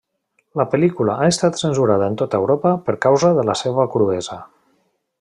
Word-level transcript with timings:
La 0.59 0.63
pel·lícula 0.71 1.17
ha 1.17 1.27
estat 1.33 1.61
censurada 1.61 2.09
en 2.13 2.17
tota 2.23 2.41
Europa 2.45 2.73
per 2.89 2.99
causa 3.07 3.33
de 3.41 3.47
la 3.51 3.59
seva 3.63 3.87
cruesa. 3.97 4.43